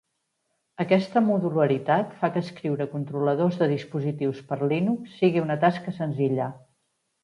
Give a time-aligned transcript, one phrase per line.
[0.83, 6.55] Aquesta modularitat fa que escriure controladors de dispositius per Linux sigui una tasca senzilla.